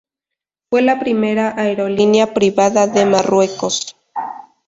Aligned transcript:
Fue 0.71 0.81
la 0.81 0.99
primera 0.99 1.53
aerolínea 1.61 2.33
privada 2.33 2.87
de 2.87 3.05
Marruecos. 3.05 3.95